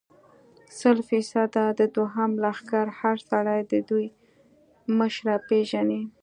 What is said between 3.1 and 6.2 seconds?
سړی د دوی مشره پېژني.